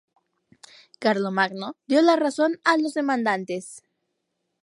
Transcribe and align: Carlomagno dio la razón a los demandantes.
Carlomagno 1.05 1.69
dio 1.87 2.01
la 2.01 2.15
razón 2.15 2.59
a 2.63 2.75
los 2.79 2.95
demandantes. 2.95 3.83